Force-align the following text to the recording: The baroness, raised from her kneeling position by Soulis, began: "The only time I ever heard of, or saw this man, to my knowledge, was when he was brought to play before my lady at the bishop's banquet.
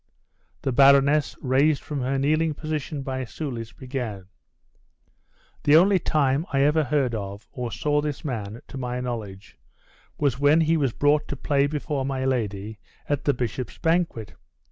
The 0.63 0.71
baroness, 0.71 1.35
raised 1.41 1.83
from 1.83 2.01
her 2.01 2.17
kneeling 2.17 2.55
position 2.55 3.03
by 3.03 3.23
Soulis, 3.23 3.71
began: 3.71 4.25
"The 5.63 5.75
only 5.75 5.99
time 5.99 6.47
I 6.51 6.61
ever 6.63 6.85
heard 6.85 7.13
of, 7.13 7.47
or 7.51 7.71
saw 7.71 8.01
this 8.01 8.25
man, 8.25 8.63
to 8.69 8.79
my 8.79 8.99
knowledge, 8.99 9.59
was 10.17 10.39
when 10.39 10.61
he 10.61 10.75
was 10.75 10.91
brought 10.91 11.27
to 11.27 11.35
play 11.35 11.67
before 11.67 12.03
my 12.03 12.25
lady 12.25 12.79
at 13.07 13.25
the 13.25 13.33
bishop's 13.35 13.77
banquet. 13.77 14.33